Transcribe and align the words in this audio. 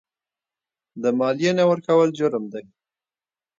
د 1.01 1.03
مالیې 1.19 1.51
نه 1.57 1.63
ورکول 1.71 2.09
جرم 2.19 2.43
دی. 2.53 2.65